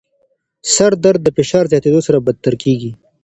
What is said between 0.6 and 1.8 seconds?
سردرد د فشار